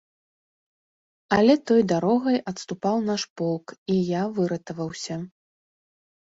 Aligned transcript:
Але 1.37 1.55
той 1.73 1.81
дарогай 1.93 2.37
адступаў 2.53 2.95
наш 3.11 3.21
полк, 3.43 3.67
і 3.95 4.01
я 4.09 4.23
выратаваўся. 4.41 5.15